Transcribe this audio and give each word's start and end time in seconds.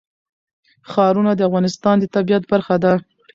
ښارونه 0.91 1.31
د 1.35 1.41
افغانستان 1.49 1.95
د 1.99 2.05
طبیعت 2.15 2.43
برخه 2.51 2.75
ده. 2.83 2.93